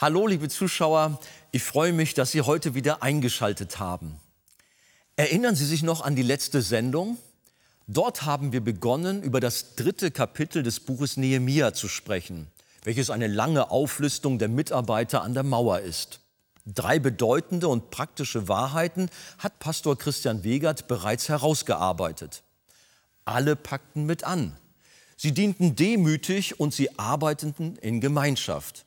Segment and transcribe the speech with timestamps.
[0.00, 1.20] Hallo, liebe Zuschauer,
[1.52, 4.16] ich freue mich, dass Sie heute wieder eingeschaltet haben.
[5.16, 7.18] Erinnern Sie sich noch an die letzte Sendung?
[7.86, 12.46] Dort haben wir begonnen, über das dritte Kapitel des Buches Nehemia zu sprechen,
[12.82, 16.20] welches eine lange Auflistung der Mitarbeiter an der Mauer ist.
[16.64, 22.42] Drei bedeutende und praktische Wahrheiten hat Pastor Christian Wegert bereits herausgearbeitet.
[23.26, 24.56] Alle packten mit an.
[25.18, 28.86] Sie dienten demütig und sie arbeiteten in Gemeinschaft.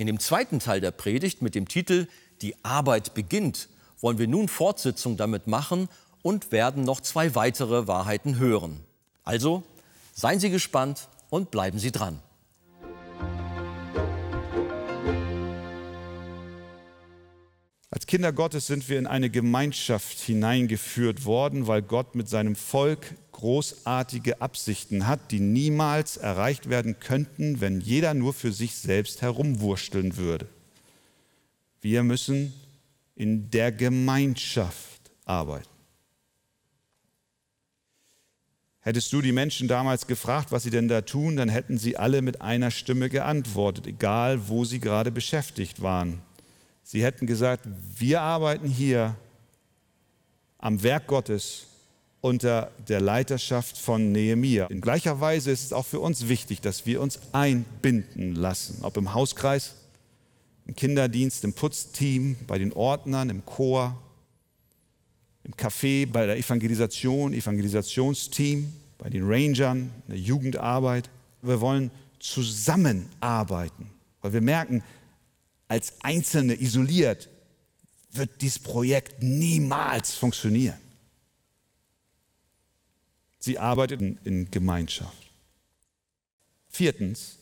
[0.00, 2.06] In dem zweiten Teil der Predigt mit dem Titel
[2.40, 3.68] Die Arbeit beginnt
[4.00, 5.90] wollen wir nun Fortsetzung damit machen
[6.22, 8.80] und werden noch zwei weitere Wahrheiten hören.
[9.24, 9.62] Also
[10.14, 12.18] seien Sie gespannt und bleiben Sie dran.
[17.90, 23.16] Als Kinder Gottes sind wir in eine Gemeinschaft hineingeführt worden, weil Gott mit seinem Volk
[23.40, 30.18] großartige Absichten hat, die niemals erreicht werden könnten, wenn jeder nur für sich selbst herumwursteln
[30.18, 30.46] würde.
[31.80, 32.52] Wir müssen
[33.16, 35.66] in der Gemeinschaft arbeiten.
[38.80, 42.20] Hättest du die Menschen damals gefragt, was sie denn da tun, dann hätten sie alle
[42.20, 46.20] mit einer Stimme geantwortet, egal wo sie gerade beschäftigt waren.
[46.82, 49.16] Sie hätten gesagt, wir arbeiten hier
[50.58, 51.69] am Werk Gottes
[52.20, 54.66] unter der Leiterschaft von Nehemia.
[54.66, 58.96] In gleicher Weise ist es auch für uns wichtig, dass wir uns einbinden lassen, ob
[58.96, 59.74] im Hauskreis,
[60.66, 64.00] im Kinderdienst, im Putzteam, bei den Ordnern, im Chor,
[65.44, 71.08] im Café, bei der Evangelisation, Evangelisationsteam, bei den Rangern, in der Jugendarbeit.
[71.40, 73.90] Wir wollen zusammenarbeiten,
[74.20, 74.82] weil wir merken,
[75.68, 77.28] als Einzelne isoliert
[78.12, 80.76] wird dieses Projekt niemals funktionieren.
[83.40, 85.30] Sie arbeiteten in Gemeinschaft.
[86.68, 87.38] Viertens,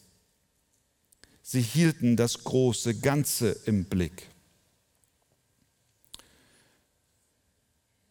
[1.42, 4.28] sie hielten das große Ganze im Blick.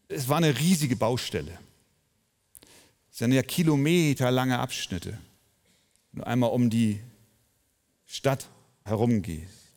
[0.10, 1.58] Es war eine riesige Baustelle.
[3.10, 5.18] Es sind ja kilometerlange Abschnitte.
[6.12, 7.00] Wenn du einmal um die
[8.06, 8.48] Stadt
[8.84, 9.72] herumgehst.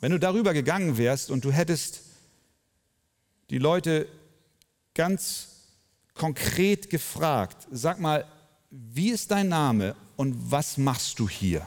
[0.00, 2.02] Wenn du darüber gegangen wärst und du hättest
[3.50, 4.08] die Leute
[4.94, 5.57] ganz
[6.18, 8.26] konkret gefragt, sag mal,
[8.70, 11.66] wie ist dein Name und was machst du hier?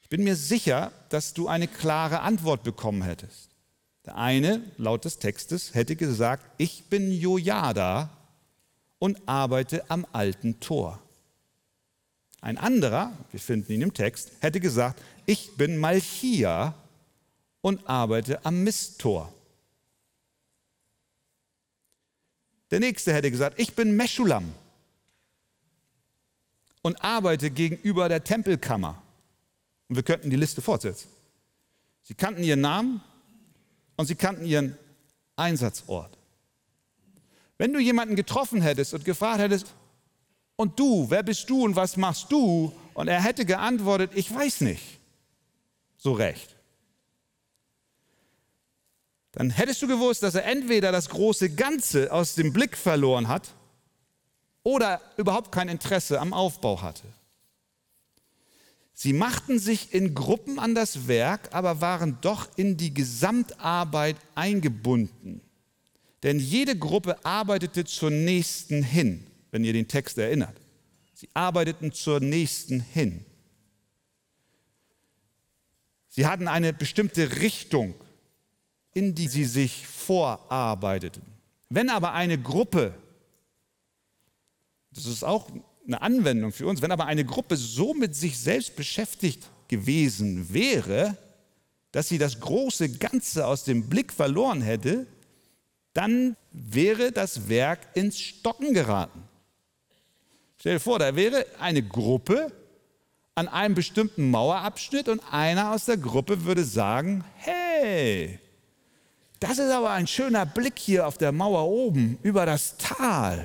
[0.00, 3.50] Ich bin mir sicher, dass du eine klare Antwort bekommen hättest.
[4.06, 8.10] Der eine, laut des Textes, hätte gesagt, ich bin Jojada
[8.98, 11.00] und arbeite am alten Tor.
[12.40, 16.74] Ein anderer, wir finden ihn im Text, hätte gesagt, ich bin Malchia
[17.62, 19.32] und arbeite am Misttor.
[22.74, 24.52] Der nächste hätte gesagt, ich bin Meschulam
[26.82, 29.00] und arbeite gegenüber der Tempelkammer.
[29.88, 31.08] Und wir könnten die Liste fortsetzen.
[32.02, 33.00] Sie kannten ihren Namen
[33.96, 34.76] und sie kannten ihren
[35.36, 36.18] Einsatzort.
[37.58, 39.72] Wenn du jemanden getroffen hättest und gefragt hättest,
[40.56, 42.72] und du, wer bist du und was machst du?
[42.94, 44.98] Und er hätte geantwortet, ich weiß nicht
[45.96, 46.53] so recht
[49.34, 53.52] dann hättest du gewusst, dass er entweder das große Ganze aus dem Blick verloren hat
[54.62, 57.02] oder überhaupt kein Interesse am Aufbau hatte.
[58.92, 65.40] Sie machten sich in Gruppen an das Werk, aber waren doch in die Gesamtarbeit eingebunden.
[66.22, 70.56] Denn jede Gruppe arbeitete zur nächsten hin, wenn ihr den Text erinnert.
[71.12, 73.26] Sie arbeiteten zur nächsten hin.
[76.08, 77.96] Sie hatten eine bestimmte Richtung
[78.94, 81.22] in die sie sich vorarbeiteten.
[81.68, 82.94] Wenn aber eine Gruppe,
[84.92, 85.50] das ist auch
[85.86, 91.16] eine Anwendung für uns, wenn aber eine Gruppe so mit sich selbst beschäftigt gewesen wäre,
[91.92, 95.06] dass sie das große Ganze aus dem Blick verloren hätte,
[95.92, 99.22] dann wäre das Werk ins Stocken geraten.
[100.58, 102.52] Stell dir vor, da wäre eine Gruppe
[103.34, 108.38] an einem bestimmten Mauerabschnitt und einer aus der Gruppe würde sagen, hey,
[109.44, 113.44] das ist aber ein schöner Blick hier auf der Mauer oben über das Tal.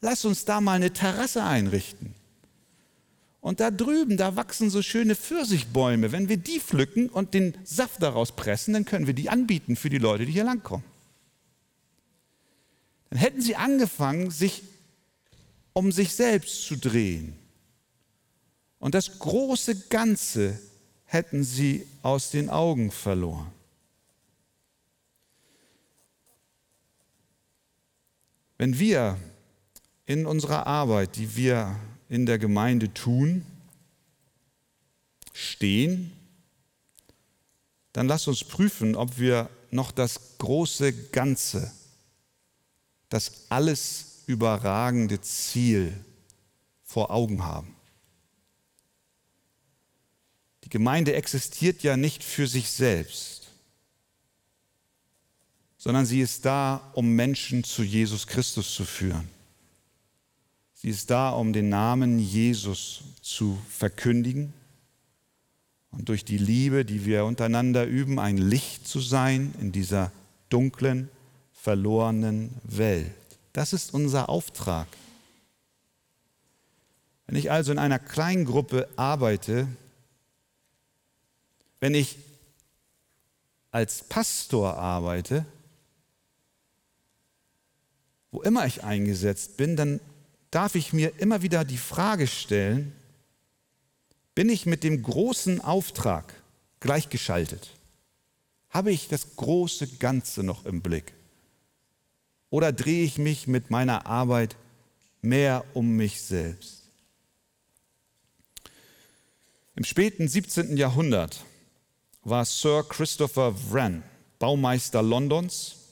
[0.00, 2.16] Lass uns da mal eine Terrasse einrichten.
[3.40, 6.10] Und da drüben, da wachsen so schöne Pfirsichbäume.
[6.10, 9.88] Wenn wir die pflücken und den Saft daraus pressen, dann können wir die anbieten für
[9.88, 10.84] die Leute, die hier langkommen.
[13.10, 14.64] Dann hätten sie angefangen, sich
[15.74, 17.38] um sich selbst zu drehen.
[18.80, 20.58] Und das große Ganze
[21.04, 23.52] hätten sie aus den Augen verloren.
[28.58, 29.18] Wenn wir
[30.06, 33.44] in unserer Arbeit, die wir in der Gemeinde tun,
[35.32, 36.12] stehen
[37.96, 41.72] dann lass uns prüfen, ob wir noch das große Ganze,
[43.08, 45.94] das alles überragende Ziel
[46.82, 47.74] vor Augen haben.
[50.64, 53.45] Die Gemeinde existiert ja nicht für sich selbst,
[55.86, 59.28] sondern sie ist da, um Menschen zu Jesus Christus zu führen.
[60.74, 64.52] Sie ist da, um den Namen Jesus zu verkündigen
[65.92, 70.10] und durch die Liebe, die wir untereinander üben, ein Licht zu sein in dieser
[70.48, 71.08] dunklen,
[71.52, 73.12] verlorenen Welt.
[73.52, 74.88] Das ist unser Auftrag.
[77.28, 79.68] Wenn ich also in einer kleinen Gruppe arbeite,
[81.78, 82.18] wenn ich
[83.70, 85.46] als Pastor arbeite,
[88.36, 89.98] wo immer ich eingesetzt bin, dann
[90.50, 92.92] darf ich mir immer wieder die Frage stellen,
[94.34, 96.34] bin ich mit dem großen Auftrag
[96.80, 97.70] gleichgeschaltet?
[98.68, 101.14] Habe ich das große Ganze noch im Blick?
[102.50, 104.56] Oder drehe ich mich mit meiner Arbeit
[105.22, 106.82] mehr um mich selbst?
[109.76, 110.76] Im späten 17.
[110.76, 111.42] Jahrhundert
[112.22, 114.02] war Sir Christopher Wren
[114.38, 115.85] Baumeister Londons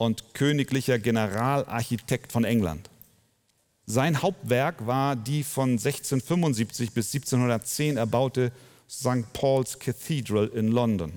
[0.00, 2.88] und königlicher Generalarchitekt von England.
[3.84, 8.50] Sein Hauptwerk war die von 1675 bis 1710 erbaute
[8.88, 9.30] St.
[9.34, 11.12] Paul's Cathedral in London.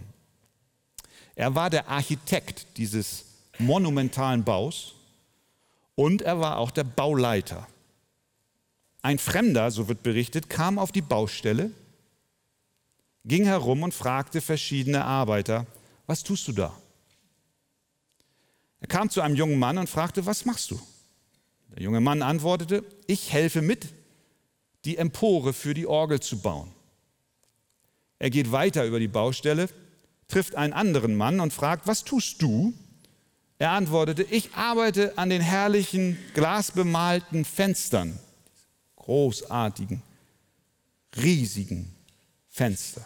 [1.33, 3.23] Er war der Architekt dieses
[3.57, 4.95] monumentalen Baus
[5.95, 7.65] und er war auch der Bauleiter.
[9.01, 11.71] Ein Fremder, so wird berichtet, kam auf die Baustelle,
[13.23, 15.67] ging herum und fragte verschiedene Arbeiter,
[16.05, 16.82] was tust du da?
[18.83, 20.79] Er kam zu einem jungen Mann und fragte, was machst du?
[21.73, 23.87] Der junge Mann antwortete, ich helfe mit,
[24.83, 26.69] die Empore für die Orgel zu bauen.
[28.19, 29.69] Er geht weiter über die Baustelle,
[30.27, 32.73] trifft einen anderen Mann und fragt, was tust du?
[33.57, 38.19] Er antwortete, ich arbeite an den herrlichen glasbemalten Fenstern,
[38.97, 40.01] großartigen,
[41.15, 41.95] riesigen
[42.49, 43.05] Fenster.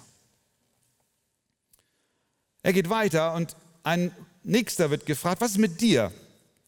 [2.64, 4.12] Er geht weiter und ein
[4.48, 6.12] nächster wird gefragt, was ist mit dir?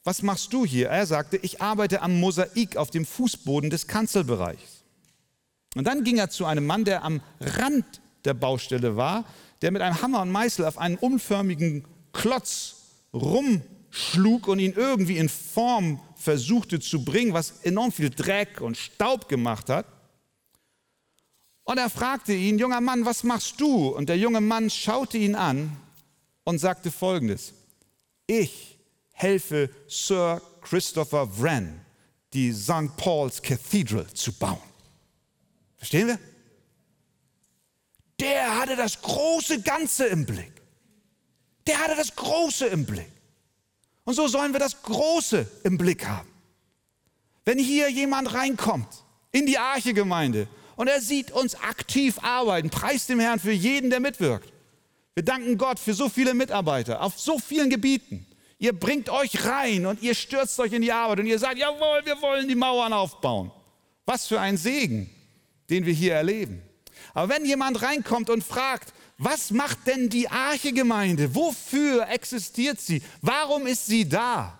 [0.10, 0.90] was machst du hier?
[0.90, 4.84] Er sagte, ich arbeite am Mosaik auf dem Fußboden des Kanzelbereichs.
[5.76, 7.86] Und dann ging er zu einem Mann, der am Rand
[8.26, 9.26] der Baustelle war,
[9.62, 12.78] der mit einem Hammer und Meißel auf einen umförmigen Klotz
[13.14, 19.30] rumschlug und ihn irgendwie in Form versuchte zu bringen, was enorm viel Dreck und Staub
[19.30, 19.86] gemacht hat.
[21.66, 23.90] Und er fragte ihn, junger Mann, was machst du?
[23.90, 25.78] Und der junge Mann schaute ihn an
[26.46, 27.54] und sagte folgendes,
[28.30, 28.80] ich
[29.12, 31.81] helfe Sir Christopher Wren,
[32.31, 32.96] die St.
[32.96, 34.62] Paul's Cathedral zu bauen.
[35.78, 36.20] Verstehen wir?
[38.20, 40.52] Der hatte das große Ganze im Blick.
[41.65, 43.12] Der hatte das Große im Blick.
[44.03, 46.30] Und so sollen wir das Große im Blick haben.
[47.46, 53.20] Wenn hier jemand reinkommt in die Arche-Gemeinde und er sieht uns aktiv arbeiten, preist dem
[53.20, 54.51] Herrn für jeden, der mitwirkt.
[55.20, 58.25] Wir danken Gott für so viele Mitarbeiter auf so vielen Gebieten.
[58.60, 62.01] Ihr bringt euch rein und ihr stürzt euch in die Arbeit und ihr sagt, jawohl,
[62.04, 63.51] wir wollen die Mauern aufbauen.
[64.06, 65.10] Was für ein Segen,
[65.70, 66.62] den wir hier erleben.
[67.13, 71.34] Aber wenn jemand reinkommt und fragt, was macht denn die Arche-Gemeinde?
[71.36, 73.01] Wofür existiert sie?
[73.22, 74.60] Warum ist sie da?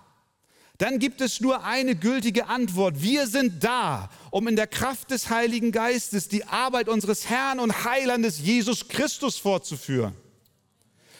[0.78, 3.02] Dann gibt es nur eine gültige Antwort.
[3.02, 7.84] Wir sind da, um in der Kraft des Heiligen Geistes die Arbeit unseres Herrn und
[7.84, 10.16] Heilandes Jesus Christus fortzuführen.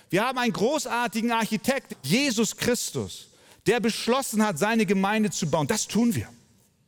[0.10, 3.28] Wir haben einen großartigen Architekt, Jesus Christus,
[3.66, 5.68] der beschlossen hat, seine Gemeinde zu bauen.
[5.68, 6.28] Das tun wir.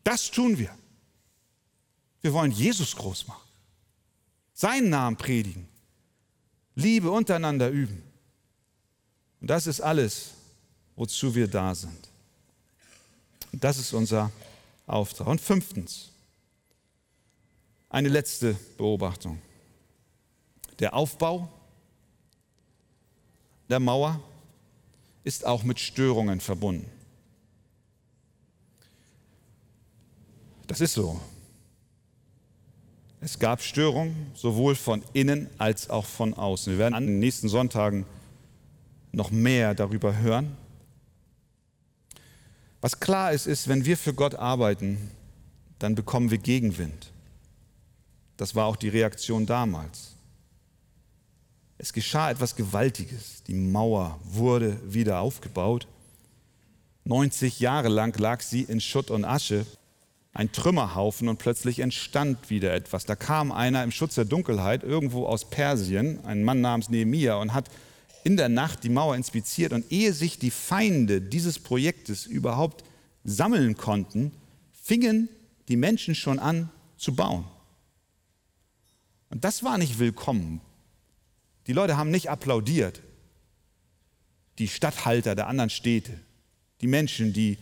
[0.04, 0.76] Das tun wir.
[2.22, 3.48] Wir wollen Jesus groß machen.
[4.54, 5.68] Seinen Namen predigen.
[6.76, 8.02] Liebe untereinander üben.
[9.40, 10.32] Und das ist alles,
[10.96, 12.10] wozu wir da sind.
[13.52, 14.32] Und das ist unser
[14.88, 15.28] Auftrag.
[15.28, 16.10] Und fünftens,
[17.90, 19.42] eine letzte Beobachtung.
[20.80, 21.52] Der Aufbau
[23.72, 24.20] der Mauer
[25.24, 26.90] ist auch mit Störungen verbunden.
[30.68, 31.20] Das ist so.
[33.22, 36.74] Es gab Störungen sowohl von innen als auch von außen.
[36.74, 38.06] Wir werden an den nächsten Sonntagen
[39.12, 40.58] noch mehr darüber hören.
[42.82, 45.12] Was klar ist, ist, wenn wir für Gott arbeiten,
[45.78, 47.12] dann bekommen wir Gegenwind.
[48.38, 50.16] Das war auch die Reaktion damals.
[51.82, 53.42] Es geschah etwas Gewaltiges.
[53.48, 55.88] Die Mauer wurde wieder aufgebaut.
[57.06, 59.66] 90 Jahre lang lag sie in Schutt und Asche,
[60.32, 63.08] ein Trümmerhaufen und plötzlich entstand wieder etwas.
[63.08, 67.56] Da kam einer im Schutz der Dunkelheit irgendwo aus Persien, ein Mann namens Nehemia und
[67.56, 67.72] hat
[68.24, 72.84] in der Nacht die Mauer inspiziert und ehe sich die Feinde dieses Projektes überhaupt
[73.24, 74.34] sammeln konnten,
[74.72, 75.30] fingen
[75.68, 77.46] die Menschen schon an zu bauen.
[79.32, 80.62] Und das war nicht willkommen.
[81.68, 83.02] Die Leute haben nicht applaudiert.
[84.58, 86.20] Die Statthalter der anderen Städte,
[86.82, 87.58] die Menschen, die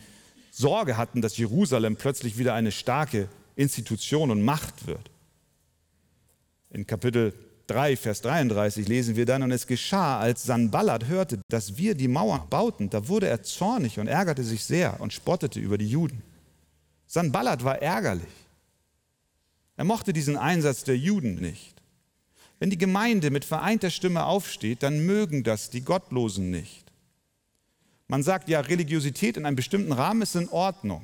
[0.51, 5.11] Sorge hatten, dass Jerusalem plötzlich wieder eine starke Institution und Macht wird.
[6.69, 7.33] In Kapitel
[7.67, 12.07] 3, Vers 33 lesen wir dann, und es geschah, als Sanballat hörte, dass wir die
[12.07, 16.23] Mauer bauten, da wurde er zornig und ärgerte sich sehr und spottete über die Juden.
[17.05, 18.25] Sanballat war ärgerlich.
[19.77, 21.78] Er mochte diesen Einsatz der Juden nicht.
[22.59, 26.91] Wenn die Gemeinde mit vereinter Stimme aufsteht, dann mögen das die Gottlosen nicht.
[28.07, 31.01] Man sagt ja, Religiosität in einem bestimmten Rahmen ist in Ordnung.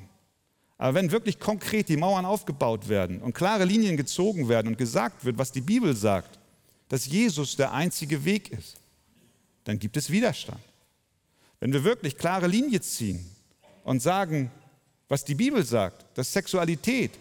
[0.77, 5.23] Aber wenn wirklich konkret die Mauern aufgebaut werden und klare Linien gezogen werden und gesagt
[5.23, 6.37] wird, was die Bibel sagt,
[6.89, 8.75] dass Jesus der einzige Weg ist,
[9.63, 10.59] dann gibt es Widerstand.
[11.59, 13.25] Wenn wir wirklich klare Linie ziehen
[13.83, 14.51] und sagen,
[15.07, 17.11] was die Bibel sagt, dass Sexualität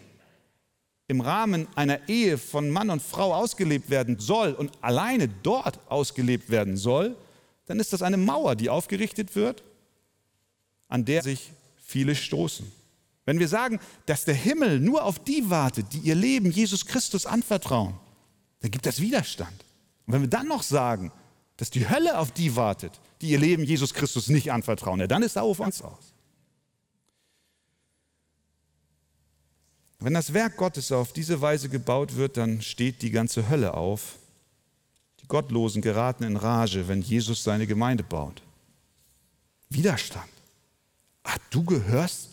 [1.07, 6.49] im Rahmen einer Ehe von Mann und Frau ausgelebt werden soll und alleine dort ausgelebt
[6.49, 7.15] werden soll,
[7.67, 9.63] dann ist das eine Mauer, die aufgerichtet wird,
[10.87, 12.71] an der sich viele stoßen.
[13.25, 17.25] Wenn wir sagen, dass der Himmel nur auf die wartet, die ihr Leben Jesus Christus
[17.25, 17.95] anvertrauen,
[18.61, 19.65] dann gibt das Widerstand.
[20.05, 21.11] Und wenn wir dann noch sagen,
[21.57, 25.23] dass die Hölle auf die wartet, die ihr Leben Jesus Christus nicht anvertrauen, ja, dann
[25.23, 26.14] ist da auf uns aus.
[30.05, 34.19] Wenn das Werk Gottes auf diese Weise gebaut wird, dann steht die ganze Hölle auf.
[35.19, 38.43] Die Gottlosen geraten in Rage, wenn Jesus seine Gemeinde baut.
[39.69, 40.29] Widerstand.
[41.23, 42.29] Ah, du gehörst,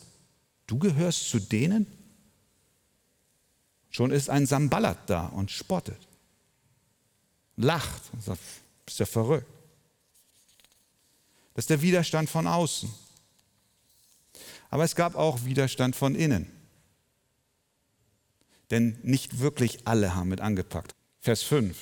[0.67, 1.87] du gehörst zu denen?
[3.89, 6.07] Schon ist ein Samballat da und spottet,
[7.57, 8.41] lacht und sagt,
[8.85, 9.49] bist ja verrückt.
[11.55, 12.93] Das ist der Widerstand von außen.
[14.69, 16.61] Aber es gab auch Widerstand von innen
[18.73, 20.93] denn nicht wirklich alle haben mit angepackt.
[21.21, 21.77] Vers 5.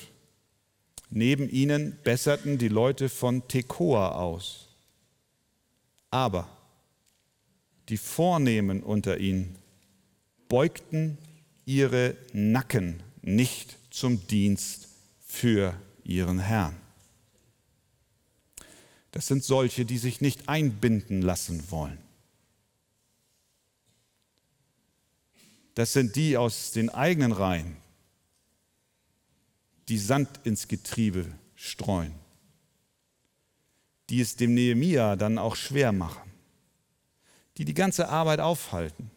[1.09, 4.67] Neben ihnen besserten die Leute von Tekoa aus.
[6.09, 6.47] Aber
[7.89, 9.55] die Vornehmen unter ihnen
[10.47, 11.17] beugten
[11.65, 14.89] ihre Nacken nicht zum Dienst
[15.25, 16.75] für ihren Herrn.
[19.11, 21.97] Das sind solche, die sich nicht einbinden lassen wollen.
[25.75, 27.77] Das sind die aus den eigenen Reihen,
[29.87, 31.25] die Sand ins Getriebe
[31.55, 32.13] streuen,
[34.09, 36.31] die es dem Nehemia dann auch schwer machen,
[37.57, 39.11] die die ganze Arbeit aufhalten,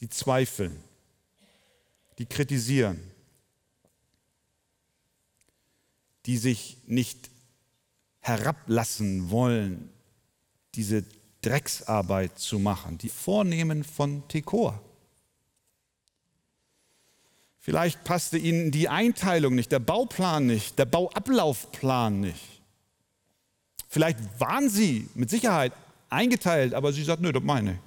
[0.00, 0.82] die zweifeln,
[2.18, 3.00] die kritisieren,
[6.26, 7.30] die sich nicht
[8.20, 9.90] herablassen wollen,
[10.74, 11.04] diese
[11.42, 14.82] Drecksarbeit zu machen, die Vornehmen von Tekoa.
[17.66, 22.62] Vielleicht passte ihnen die Einteilung nicht, der Bauplan nicht, der Bauablaufplan nicht.
[23.88, 25.72] Vielleicht waren sie mit Sicherheit
[26.08, 27.78] eingeteilt, aber sie sagt, nö, das meine ich.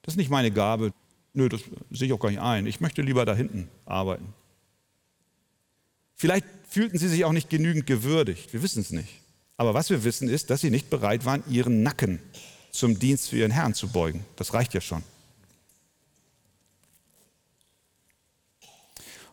[0.00, 0.94] Das ist nicht meine Gabe.
[1.34, 2.66] Nö, das sehe ich auch gar nicht ein.
[2.66, 4.32] Ich möchte lieber da hinten arbeiten.
[6.14, 8.54] Vielleicht fühlten sie sich auch nicht genügend gewürdigt.
[8.54, 9.20] Wir wissen es nicht.
[9.58, 12.20] Aber was wir wissen ist, dass sie nicht bereit waren, ihren Nacken
[12.70, 14.24] zum Dienst für ihren Herrn zu beugen.
[14.36, 15.02] Das reicht ja schon.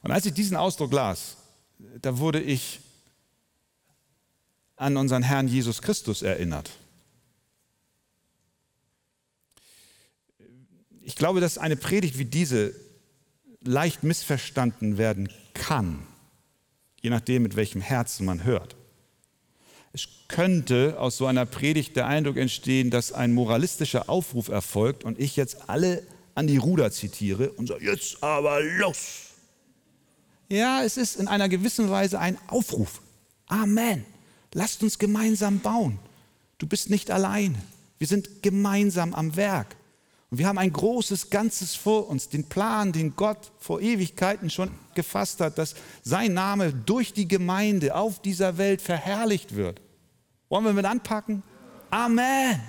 [0.05, 1.35] Und als ich diesen Ausdruck las,
[1.99, 2.79] da wurde ich
[4.75, 6.69] an unseren Herrn Jesus Christus erinnert.
[11.01, 12.75] Ich glaube, dass eine Predigt wie diese
[13.61, 16.05] leicht missverstanden werden kann,
[17.01, 18.75] je nachdem, mit welchem Herzen man hört.
[19.91, 25.17] Es könnte aus so einer Predigt der Eindruck entstehen, dass ein moralistischer Aufruf erfolgt und
[25.19, 29.24] ich jetzt alle an die Ruder zitiere und sage, jetzt aber los.
[30.49, 33.01] Ja, es ist in einer gewissen Weise ein Aufruf.
[33.47, 34.05] Amen.
[34.53, 35.99] Lasst uns gemeinsam bauen.
[36.57, 37.57] Du bist nicht allein.
[37.97, 39.75] Wir sind gemeinsam am Werk.
[40.29, 44.71] Und wir haben ein großes Ganzes vor uns, den Plan, den Gott vor Ewigkeiten schon
[44.93, 49.81] gefasst hat, dass sein Name durch die Gemeinde auf dieser Welt verherrlicht wird.
[50.49, 51.43] Wollen wir mit anpacken?
[51.89, 52.59] Amen.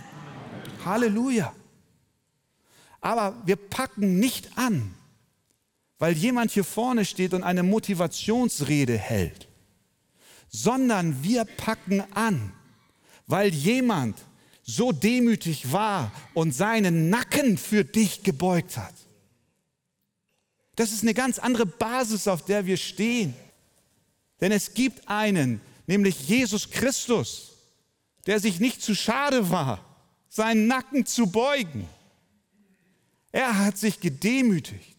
[0.84, 1.52] Halleluja.
[3.00, 4.94] Aber wir packen nicht an,
[5.98, 9.48] weil jemand hier vorne steht und eine Motivationsrede hält,
[10.48, 12.52] sondern wir packen an,
[13.26, 14.18] weil jemand
[14.62, 18.94] so demütig war und seinen Nacken für dich gebeugt hat.
[20.74, 23.34] Das ist eine ganz andere Basis, auf der wir stehen.
[24.40, 27.52] Denn es gibt einen, nämlich Jesus Christus,
[28.26, 29.82] der sich nicht zu schade war,
[30.28, 31.88] seinen Nacken zu beugen.
[33.32, 34.95] Er hat sich gedemütigt.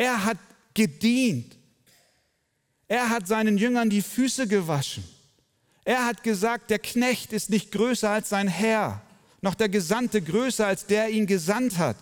[0.00, 0.38] Er hat
[0.72, 1.58] gedient.
[2.88, 5.04] Er hat seinen Jüngern die Füße gewaschen.
[5.84, 9.02] Er hat gesagt, der Knecht ist nicht größer als sein Herr,
[9.42, 11.98] noch der Gesandte größer als der ihn gesandt hat.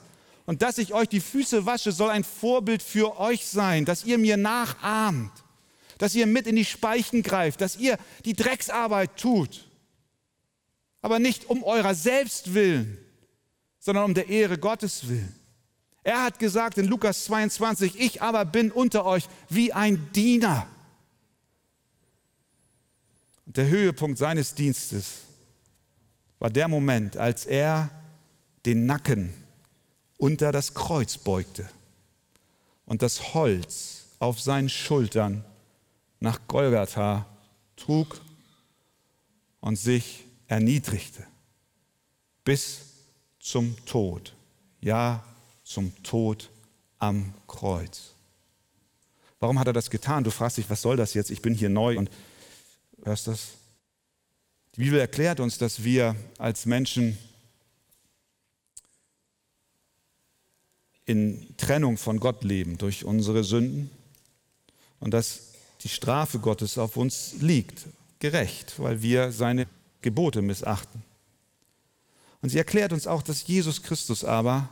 [0.47, 4.17] Und dass ich euch die Füße wasche, soll ein Vorbild für euch sein, dass ihr
[4.17, 5.33] mir nachahmt,
[5.99, 9.69] dass ihr mit in die Speichen greift, dass ihr die Drecksarbeit tut.
[11.03, 12.97] Aber nicht um eurer selbst willen,
[13.81, 15.38] sondern um der Ehre Gottes willen.
[16.09, 20.67] Er hat gesagt in Lukas 22, ich aber bin unter euch wie ein Diener.
[23.45, 25.19] Und der Höhepunkt seines Dienstes
[26.39, 27.91] war der Moment, als er
[28.65, 29.35] den Nacken
[30.17, 31.69] unter das Kreuz beugte
[32.87, 35.45] und das Holz auf seinen Schultern
[36.21, 37.27] nach Golgatha
[37.77, 38.19] trug
[39.61, 41.27] und sich erniedrigte
[42.45, 42.81] bis
[43.41, 44.35] zum Tod,
[44.81, 45.23] ja
[45.69, 46.51] zum Tod
[46.99, 48.15] am Kreuz.
[49.41, 50.25] Warum hat er das getan?
[50.25, 51.31] Du fragst dich, was soll das jetzt?
[51.31, 52.11] Ich bin hier neu und
[53.05, 53.49] Hörst das?
[54.75, 57.17] Die Bibel erklärt uns, dass wir als Menschen
[61.07, 63.91] in Trennung von Gott leben durch unsere Sünden
[65.01, 67.87] und dass die Strafe Gottes auf uns liegt,
[68.19, 69.69] gerecht, weil wir seine
[70.03, 71.03] Gebote missachten.
[72.43, 74.69] Und sie erklärt uns auch, dass Jesus Christus aber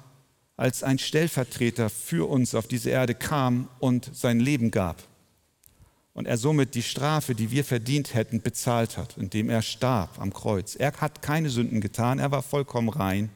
[0.56, 5.02] als ein Stellvertreter für uns auf diese Erde kam und sein Leben gab
[6.16, 10.32] und er somit die Strafe, die wir verdient hätten, bezahlt hat, indem er starb am
[10.32, 10.74] Kreuz.
[10.74, 13.28] Er hat keine Sünden getan, er war vollkommen rein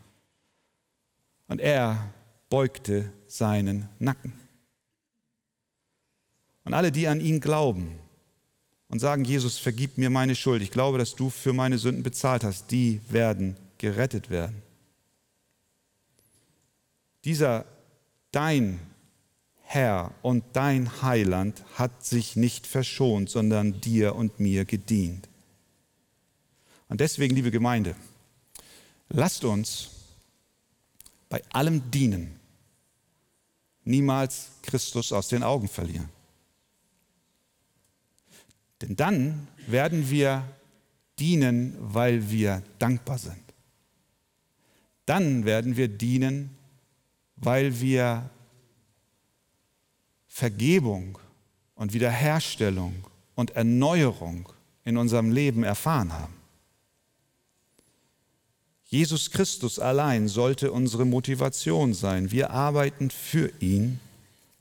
[1.46, 2.10] und er
[2.48, 4.32] beugte seinen Nacken.
[6.64, 7.98] Und alle, die an ihn glauben
[8.88, 12.44] und sagen, Jesus, vergib mir meine Schuld, ich glaube, dass du für meine Sünden bezahlt
[12.44, 14.62] hast, die werden gerettet werden.
[17.24, 17.66] Dieser
[18.32, 18.80] dein
[19.62, 25.28] Herr und dein Heiland hat sich nicht verschont, sondern dir und mir gedient.
[26.88, 27.94] Und deswegen, liebe Gemeinde,
[29.08, 29.90] lasst uns
[31.28, 32.40] bei allem Dienen
[33.84, 36.08] niemals Christus aus den Augen verlieren.
[38.82, 40.44] Denn dann werden wir
[41.18, 43.36] dienen, weil wir dankbar sind.
[45.06, 46.56] Dann werden wir dienen,
[47.40, 48.30] weil wir
[50.26, 51.18] Vergebung
[51.74, 54.48] und Wiederherstellung und Erneuerung
[54.84, 56.34] in unserem Leben erfahren haben.
[58.84, 62.32] Jesus Christus allein sollte unsere Motivation sein.
[62.32, 64.00] Wir arbeiten für ihn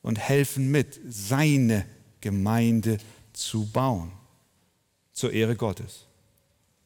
[0.01, 1.85] und helfen mit, seine
[2.21, 2.99] Gemeinde
[3.33, 4.11] zu bauen.
[5.13, 6.05] Zur Ehre Gottes.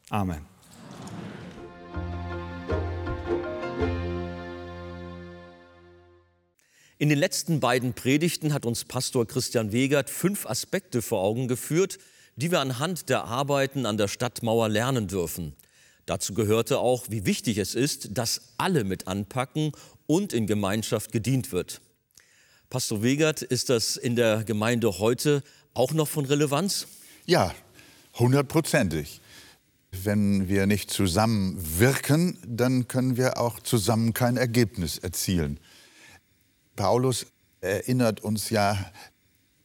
[0.08, 0.53] Amen.
[7.04, 11.98] In den letzten beiden Predigten hat uns Pastor Christian Wegert fünf Aspekte vor Augen geführt,
[12.36, 15.52] die wir anhand der Arbeiten an der Stadtmauer lernen dürfen.
[16.06, 19.72] Dazu gehörte auch, wie wichtig es ist, dass alle mit anpacken
[20.06, 21.82] und in Gemeinschaft gedient wird.
[22.70, 25.42] Pastor Wegert, ist das in der Gemeinde heute
[25.74, 26.86] auch noch von Relevanz?
[27.26, 27.54] Ja,
[28.14, 29.20] hundertprozentig.
[29.92, 35.60] Wenn wir nicht zusammenwirken, dann können wir auch zusammen kein Ergebnis erzielen.
[36.76, 37.26] Paulus
[37.60, 38.78] erinnert uns ja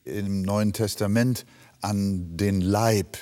[0.03, 1.45] im Neuen Testament
[1.81, 3.17] an den Leib,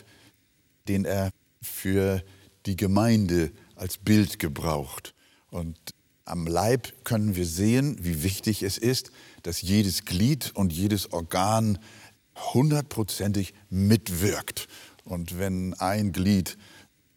[0.87, 2.23] den er für
[2.65, 5.13] die Gemeinde als Bild gebraucht.
[5.49, 5.77] Und
[6.25, 9.11] am Leib können wir sehen, wie wichtig es ist,
[9.43, 11.79] dass jedes Glied und jedes Organ
[12.53, 14.67] hundertprozentig mitwirkt.
[15.05, 16.57] Und wenn ein Glied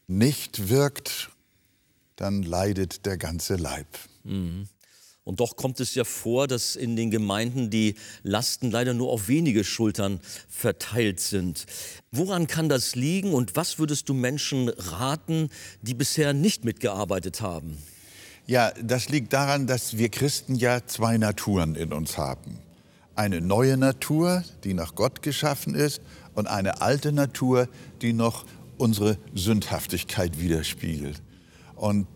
[0.07, 1.31] nicht wirkt,
[2.17, 3.87] dann leidet der ganze Leib.
[4.25, 4.69] Mhm.
[5.31, 9.29] Und doch kommt es ja vor, dass in den Gemeinden die Lasten leider nur auf
[9.29, 11.66] wenige Schultern verteilt sind.
[12.11, 15.49] Woran kann das liegen und was würdest du Menschen raten,
[15.83, 17.79] die bisher nicht mitgearbeitet haben?
[18.49, 22.59] Ja, das liegt daran, dass wir Christen ja zwei Naturen in uns haben.
[23.14, 26.03] Eine neue Natur, die nach Gott geschaffen ist,
[26.35, 27.69] und eine alte Natur,
[28.03, 28.47] die noch
[28.79, 31.23] unsere Sündhaftigkeit widerspiegelt.
[31.77, 32.09] Und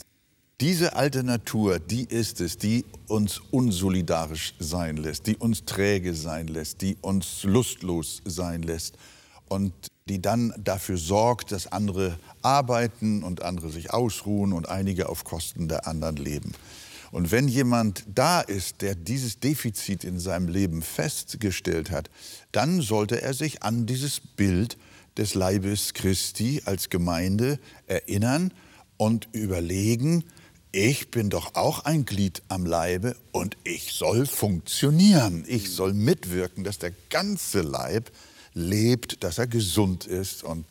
[0.61, 6.47] diese alte Natur, die ist es, die uns unsolidarisch sein lässt, die uns träge sein
[6.47, 8.97] lässt, die uns lustlos sein lässt
[9.49, 9.73] und
[10.09, 15.69] die dann dafür sorgt, dass andere arbeiten und andere sich ausruhen und einige auf Kosten
[15.69, 16.53] der anderen leben.
[17.11, 22.11] Und wenn jemand da ist, der dieses Defizit in seinem Leben festgestellt hat,
[22.53, 24.77] dann sollte er sich an dieses Bild
[25.17, 28.53] des Leibes Christi als Gemeinde erinnern
[28.97, 30.25] und überlegen,
[30.74, 35.44] ich bin doch auch ein Glied am Leibe und ich soll funktionieren.
[35.46, 38.10] Ich soll mitwirken, dass der ganze Leib
[38.54, 40.42] lebt, dass er gesund ist.
[40.42, 40.66] Und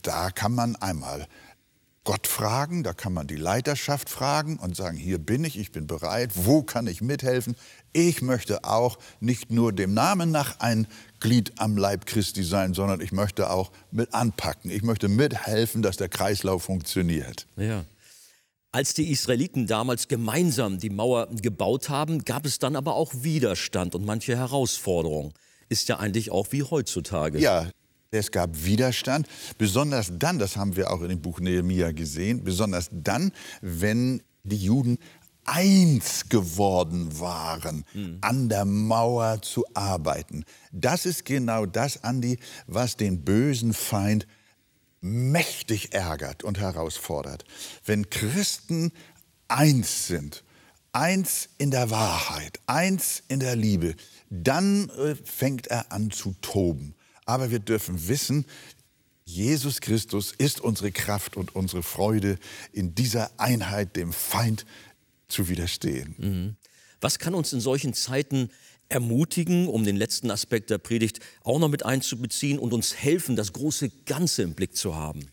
[0.00, 1.28] da kann man einmal
[2.04, 5.86] Gott fragen, da kann man die Leiterschaft fragen und sagen, hier bin ich, ich bin
[5.86, 7.56] bereit, wo kann ich mithelfen?
[7.92, 10.86] Ich möchte auch nicht nur dem Namen nach ein
[11.20, 14.70] Glied am Leib Christi sein, sondern ich möchte auch mit anpacken.
[14.70, 17.46] Ich möchte mithelfen, dass der Kreislauf funktioniert.
[17.56, 17.84] Ja.
[18.76, 23.94] Als die Israeliten damals gemeinsam die Mauer gebaut haben, gab es dann aber auch Widerstand
[23.94, 25.32] und manche Herausforderungen.
[25.70, 27.38] Ist ja eigentlich auch wie heutzutage.
[27.38, 27.70] Ja,
[28.10, 32.90] es gab Widerstand, besonders dann, das haben wir auch in dem Buch Nehemiah gesehen, besonders
[32.92, 34.98] dann, wenn die Juden
[35.46, 38.18] eins geworden waren, mhm.
[38.20, 40.44] an der Mauer zu arbeiten.
[40.70, 44.26] Das ist genau das, Andi, was den bösen Feind
[45.06, 47.44] mächtig ärgert und herausfordert.
[47.84, 48.92] Wenn Christen
[49.48, 50.44] eins sind,
[50.92, 53.94] eins in der Wahrheit, eins in der Liebe,
[54.30, 56.94] dann äh, fängt er an zu toben.
[57.24, 58.46] Aber wir dürfen wissen,
[59.24, 62.38] Jesus Christus ist unsere Kraft und unsere Freude,
[62.72, 64.64] in dieser Einheit dem Feind
[65.28, 66.14] zu widerstehen.
[66.18, 66.56] Mhm.
[67.00, 68.50] Was kann uns in solchen Zeiten
[68.88, 73.52] ermutigen, um den letzten Aspekt der Predigt auch noch mit einzubeziehen und uns helfen, das
[73.52, 75.26] große Ganze im Blick zu haben?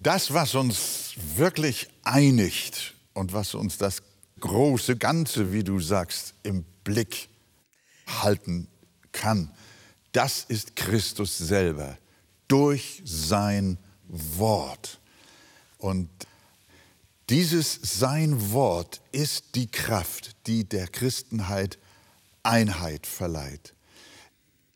[0.00, 4.02] Das, was uns wirklich einigt und was uns das
[4.40, 7.28] große Ganze, wie du sagst, im Blick
[8.06, 8.68] halten
[9.12, 9.50] kann,
[10.12, 11.98] das ist Christus selber
[12.46, 15.00] durch sein Wort.
[15.78, 16.08] Und
[17.28, 21.78] dieses sein Wort ist die Kraft, die der Christenheit
[22.48, 23.74] Einheit verleiht.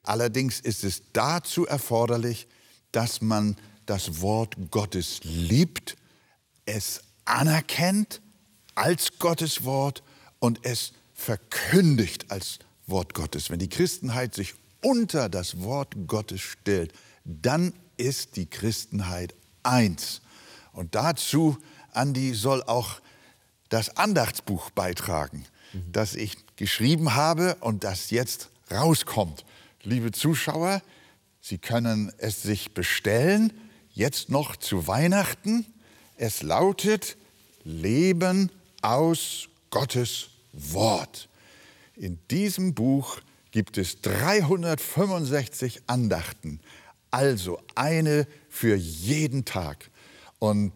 [0.03, 2.47] Allerdings ist es dazu erforderlich,
[2.93, 3.57] dass man
[3.87, 5.97] das Wort Gottes liebt,
[6.67, 8.21] es anerkennt
[8.75, 10.03] als Gottes Wort
[10.39, 13.49] und es verkündigt als Wort Gottes.
[13.49, 16.93] Wenn die Christenheit sich unter das Wort Gottes stellt,
[17.25, 20.21] dann ist die Christenheit eins.
[20.73, 21.57] Und dazu,
[21.93, 23.01] Andi, soll auch
[23.69, 25.93] das Andachtsbuch beitragen, mhm.
[25.93, 29.45] das ich geschrieben habe und das jetzt rauskommt.
[29.83, 30.81] Liebe Zuschauer,
[31.41, 33.53] Sie können es sich bestellen,
[33.93, 35.67] jetzt noch zu Weihnachten.
[36.17, 37.17] Es lautet
[37.65, 38.49] Leben
[38.81, 41.29] aus Gottes Wort.
[41.97, 43.19] In diesem Buch
[43.51, 46.61] gibt es 365 Andachten,
[47.11, 49.91] also eine für jeden Tag.
[50.39, 50.73] Und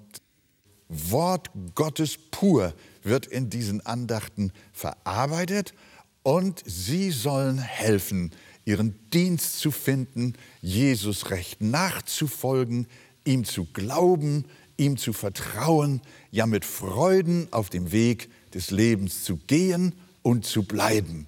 [0.89, 5.75] Wort Gottes pur wird in diesen Andachten verarbeitet
[6.23, 8.33] und sie sollen helfen,
[8.65, 12.87] ihren Dienst zu finden, Jesus recht nachzufolgen,
[13.25, 14.45] ihm zu glauben,
[14.77, 20.65] ihm zu vertrauen, ja mit Freuden auf dem Weg des Lebens zu gehen und zu
[20.65, 21.27] bleiben.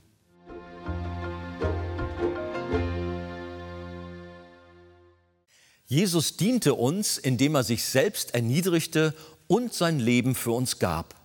[5.86, 9.14] Jesus diente uns, indem er sich selbst erniedrigte
[9.48, 11.16] und sein Leben für uns gab.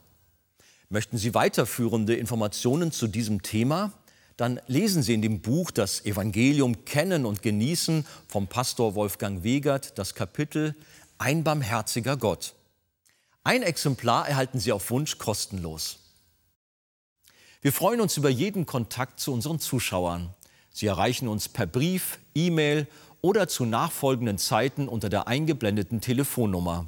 [0.89, 3.91] Möchten Sie weiterführende Informationen zu diesem Thema?
[4.37, 9.97] Dann lesen Sie in dem Buch Das Evangelium kennen und genießen vom Pastor Wolfgang Wegert
[9.99, 10.75] das Kapitel
[11.19, 12.55] Ein barmherziger Gott.
[13.43, 15.99] Ein Exemplar erhalten Sie auf Wunsch kostenlos.
[17.61, 20.33] Wir freuen uns über jeden Kontakt zu unseren Zuschauern.
[20.71, 22.87] Sie erreichen uns per Brief, E-Mail
[23.21, 26.87] oder zu nachfolgenden Zeiten unter der eingeblendeten Telefonnummer.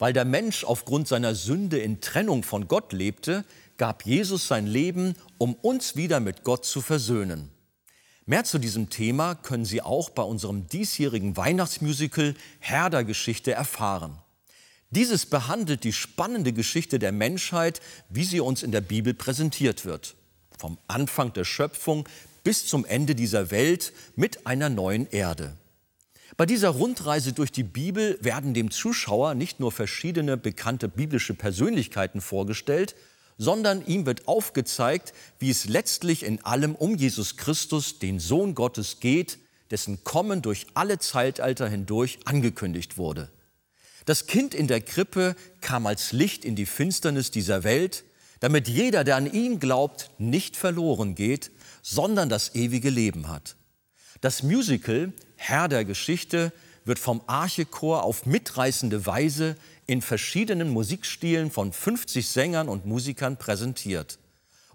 [0.00, 3.44] Weil der Mensch aufgrund seiner Sünde in Trennung von Gott lebte,
[3.76, 7.50] gab Jesus sein Leben, um uns wieder mit Gott zu versöhnen.
[8.24, 14.16] Mehr zu diesem Thema können Sie auch bei unserem diesjährigen Weihnachtsmusical Herr der Geschichte erfahren.
[14.88, 20.16] Dieses behandelt die spannende Geschichte der Menschheit, wie sie uns in der Bibel präsentiert wird.
[20.58, 22.08] Vom Anfang der Schöpfung
[22.42, 25.58] bis zum Ende dieser Welt mit einer neuen Erde.
[26.36, 32.20] Bei dieser Rundreise durch die Bibel werden dem Zuschauer nicht nur verschiedene bekannte biblische Persönlichkeiten
[32.20, 32.94] vorgestellt,
[33.36, 39.00] sondern ihm wird aufgezeigt, wie es letztlich in allem um Jesus Christus, den Sohn Gottes,
[39.00, 39.38] geht,
[39.70, 43.30] dessen Kommen durch alle Zeitalter hindurch angekündigt wurde.
[44.04, 48.04] Das Kind in der Krippe kam als Licht in die Finsternis dieser Welt,
[48.40, 51.50] damit jeder, der an ihn glaubt, nicht verloren geht,
[51.82, 53.56] sondern das ewige Leben hat.
[54.20, 56.52] Das Musical Herr der Geschichte
[56.84, 59.56] wird vom Archechor auf mitreißende Weise
[59.86, 64.18] in verschiedenen Musikstilen von 50 Sängern und Musikern präsentiert.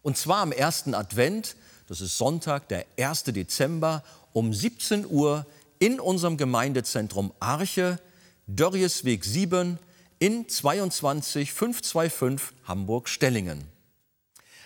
[0.02, 1.56] Und zwar am ersten Advent,
[1.88, 3.26] das ist Sonntag, der 1.
[3.26, 4.04] Dezember,
[4.34, 5.46] um 17 Uhr
[5.78, 8.00] in unserem Gemeindezentrum Arche,
[8.48, 9.78] Dörriesweg 7
[10.18, 13.64] in 22525 Hamburg-Stellingen.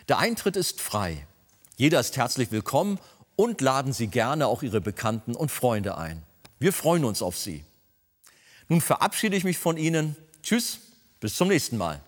[0.08, 1.28] Der Eintritt ist frei.
[1.76, 2.98] Jeder ist herzlich willkommen
[3.39, 6.23] und laden Sie gerne auch Ihre Bekannten und Freunde ein.
[6.60, 7.63] Wir freuen uns auf Sie.
[8.67, 10.17] Nun verabschiede ich mich von Ihnen.
[10.43, 10.80] Tschüss,
[11.21, 12.02] bis zum nächsten Mal.